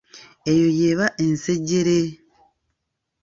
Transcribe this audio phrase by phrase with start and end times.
[0.51, 1.99] Eyo yeba ensejjere.